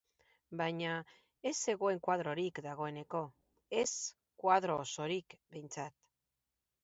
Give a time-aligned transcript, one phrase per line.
[0.59, 0.93] Baina
[1.49, 3.21] ez zegoen koadrorik dagoeneko,
[3.81, 3.85] ez
[4.45, 6.01] koadro osorik behintzat.